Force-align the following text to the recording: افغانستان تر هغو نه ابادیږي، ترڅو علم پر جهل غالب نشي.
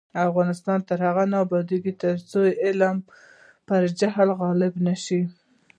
افغانستان 0.29 0.79
تر 0.89 0.99
هغو 1.07 1.23
نه 1.31 1.37
ابادیږي، 1.45 1.93
ترڅو 2.01 2.39
علم 2.65 2.97
پر 3.67 3.81
جهل 3.99 4.29
غالب 4.39 4.73
نشي. 4.87 5.21